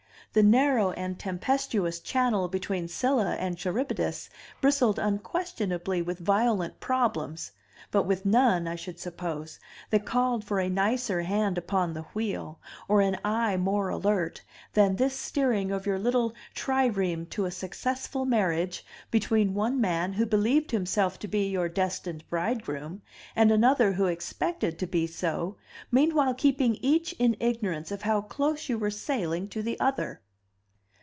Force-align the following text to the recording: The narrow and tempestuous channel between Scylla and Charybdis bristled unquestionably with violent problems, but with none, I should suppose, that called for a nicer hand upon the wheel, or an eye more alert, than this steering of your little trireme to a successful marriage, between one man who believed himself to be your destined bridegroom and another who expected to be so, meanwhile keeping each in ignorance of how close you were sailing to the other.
The 0.33 0.43
narrow 0.43 0.91
and 0.91 1.19
tempestuous 1.19 1.99
channel 1.99 2.47
between 2.47 2.87
Scylla 2.87 3.33
and 3.33 3.57
Charybdis 3.57 4.29
bristled 4.61 4.97
unquestionably 4.97 6.01
with 6.01 6.19
violent 6.19 6.79
problems, 6.79 7.51
but 7.89 8.03
with 8.03 8.25
none, 8.25 8.67
I 8.69 8.75
should 8.75 8.99
suppose, 8.99 9.59
that 9.89 10.05
called 10.05 10.45
for 10.45 10.59
a 10.59 10.69
nicer 10.69 11.23
hand 11.23 11.57
upon 11.57 11.93
the 11.93 12.03
wheel, 12.13 12.59
or 12.87 13.01
an 13.01 13.17
eye 13.25 13.57
more 13.57 13.89
alert, 13.89 14.43
than 14.71 14.95
this 14.95 15.17
steering 15.17 15.71
of 15.71 15.85
your 15.85 15.99
little 15.99 16.33
trireme 16.55 17.25
to 17.31 17.43
a 17.43 17.51
successful 17.51 18.23
marriage, 18.23 18.85
between 19.09 19.55
one 19.55 19.81
man 19.81 20.13
who 20.13 20.25
believed 20.25 20.71
himself 20.71 21.19
to 21.19 21.27
be 21.27 21.49
your 21.49 21.67
destined 21.67 22.23
bridegroom 22.29 23.01
and 23.35 23.51
another 23.51 23.93
who 23.93 24.05
expected 24.05 24.79
to 24.79 24.87
be 24.87 25.05
so, 25.07 25.57
meanwhile 25.91 26.35
keeping 26.35 26.75
each 26.75 27.11
in 27.13 27.35
ignorance 27.41 27.91
of 27.91 28.03
how 28.03 28.21
close 28.21 28.69
you 28.69 28.77
were 28.77 28.91
sailing 28.91 29.49
to 29.49 29.61
the 29.61 29.77
other. 29.81 30.21